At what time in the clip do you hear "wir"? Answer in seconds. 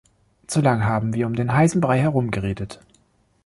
1.13-1.27